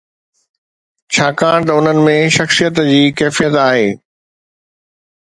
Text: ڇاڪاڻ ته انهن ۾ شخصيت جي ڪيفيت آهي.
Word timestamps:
ڇاڪاڻ 1.13 1.59
ته 1.67 1.71
انهن 1.79 1.99
۾ 2.07 2.15
شخصيت 2.37 2.81
جي 2.87 3.01
ڪيفيت 3.19 3.59
آهي. 3.65 3.85